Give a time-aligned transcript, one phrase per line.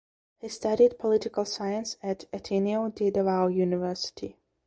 [0.39, 4.35] He studied political science at Ateneo de Davao University.